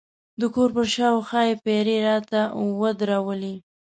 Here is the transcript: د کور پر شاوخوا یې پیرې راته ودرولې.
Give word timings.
د 0.39 0.41
کور 0.55 0.69
پر 0.75 0.85
شاوخوا 0.95 1.41
یې 1.47 1.55
پیرې 1.65 1.97
راته 2.07 2.39
ودرولې. 2.81 3.55